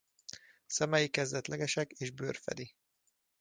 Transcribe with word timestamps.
Szemei 0.65 1.09
kezdetlegesek 1.09 1.91
és 1.91 2.11
bőr 2.11 2.35
fedi. 2.35 2.75